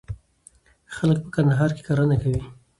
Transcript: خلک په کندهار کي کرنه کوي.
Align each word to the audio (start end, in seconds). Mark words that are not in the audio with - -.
خلک 0.95 1.17
په 1.23 1.29
کندهار 1.35 1.69
کي 1.75 1.81
کرنه 1.87 2.15
کوي. 2.21 2.41